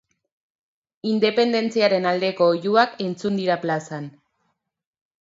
[1.11, 4.13] Independentziaren aldeko oihuak entzun dira plazan.